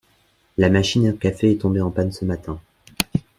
La 0.57 0.71
machine 0.71 1.09
à 1.09 1.13
café 1.13 1.51
est 1.51 1.61
tombée 1.61 1.79
en 1.79 1.91
panne 1.91 2.11
ce 2.11 2.25
matin 2.25 2.59